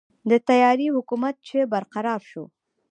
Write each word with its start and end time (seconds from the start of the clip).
د 0.29 0.31
تیارې 0.49 0.87
حکومت 0.95 1.35
چې 1.47 1.59
برقراره 1.73 2.25
شو. 2.29 2.43